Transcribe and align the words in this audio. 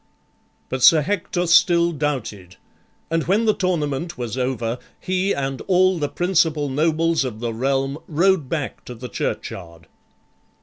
But 0.67 0.81
Sir 0.81 1.03
Hector 1.03 1.45
still 1.45 1.91
doubted, 1.91 2.55
and 3.11 3.25
when 3.25 3.45
the 3.45 3.53
tournament 3.53 4.17
was 4.17 4.35
over, 4.35 4.79
he 4.99 5.31
and 5.31 5.61
all 5.67 5.99
the 5.99 6.09
principal 6.09 6.69
nobles 6.69 7.23
of 7.23 7.39
the 7.39 7.53
realm 7.53 7.99
rode 8.07 8.49
back 8.49 8.83
to 8.85 8.95
the 8.95 9.09
churchyard. 9.09 9.85